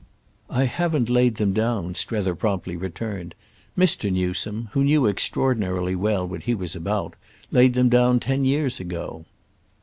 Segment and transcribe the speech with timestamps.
[0.49, 3.35] "I haven't laid them down," Strether promptly returned.
[3.77, 4.11] "Mr.
[4.11, 9.25] Newsome—who knew extraordinarily well what he was about—laid them down ten years ago."